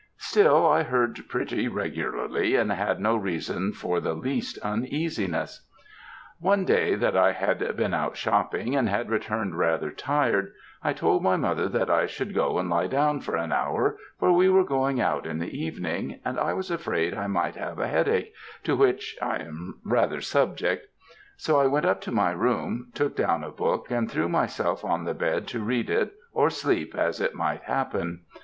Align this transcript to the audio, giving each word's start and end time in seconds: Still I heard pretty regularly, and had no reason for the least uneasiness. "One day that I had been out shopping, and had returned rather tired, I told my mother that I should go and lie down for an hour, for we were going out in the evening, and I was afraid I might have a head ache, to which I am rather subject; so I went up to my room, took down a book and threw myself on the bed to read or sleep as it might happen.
Still 0.17 0.65
I 0.67 0.81
heard 0.81 1.29
pretty 1.29 1.67
regularly, 1.67 2.55
and 2.55 2.71
had 2.71 2.99
no 2.99 3.15
reason 3.15 3.71
for 3.71 3.99
the 3.99 4.15
least 4.15 4.57
uneasiness. 4.63 5.67
"One 6.39 6.65
day 6.65 6.95
that 6.95 7.15
I 7.15 7.33
had 7.33 7.59
been 7.77 7.93
out 7.93 8.17
shopping, 8.17 8.75
and 8.75 8.89
had 8.89 9.11
returned 9.11 9.59
rather 9.59 9.91
tired, 9.91 10.53
I 10.83 10.93
told 10.93 11.21
my 11.21 11.37
mother 11.37 11.69
that 11.69 11.91
I 11.91 12.07
should 12.07 12.33
go 12.33 12.57
and 12.57 12.67
lie 12.67 12.87
down 12.87 13.19
for 13.19 13.35
an 13.35 13.51
hour, 13.51 13.95
for 14.17 14.31
we 14.33 14.49
were 14.49 14.63
going 14.63 14.99
out 14.99 15.27
in 15.27 15.37
the 15.37 15.55
evening, 15.55 16.19
and 16.25 16.39
I 16.39 16.53
was 16.53 16.71
afraid 16.71 17.13
I 17.13 17.27
might 17.27 17.53
have 17.55 17.77
a 17.77 17.85
head 17.87 18.07
ache, 18.09 18.33
to 18.63 18.75
which 18.75 19.15
I 19.21 19.35
am 19.35 19.81
rather 19.83 20.19
subject; 20.19 20.87
so 21.37 21.59
I 21.59 21.67
went 21.67 21.85
up 21.85 22.01
to 22.01 22.11
my 22.11 22.31
room, 22.31 22.87
took 22.95 23.15
down 23.15 23.43
a 23.43 23.51
book 23.51 23.91
and 23.91 24.09
threw 24.09 24.27
myself 24.27 24.83
on 24.83 25.03
the 25.05 25.13
bed 25.13 25.45
to 25.49 25.59
read 25.63 26.09
or 26.33 26.49
sleep 26.49 26.95
as 26.95 27.21
it 27.21 27.35
might 27.35 27.61
happen. 27.65 28.21